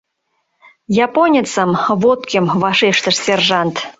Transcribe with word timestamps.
—Японецым, 1.05 1.69
вот 2.01 2.19
кӧм!— 2.29 2.45
вашештыш 2.61 3.15
сержант. 3.25 3.75